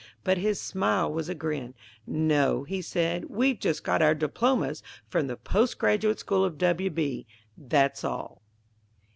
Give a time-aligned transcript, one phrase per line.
[0.23, 1.75] But his smile was a grin.
[2.07, 6.89] "No," said he; "we've just got our diplomas from the Post Graduate School of W.
[6.89, 7.27] B.
[7.55, 8.41] that's all."